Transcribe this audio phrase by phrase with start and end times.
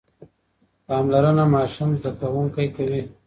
[0.87, 3.01] پاملرنه ماشوم زده کوونکی کوي.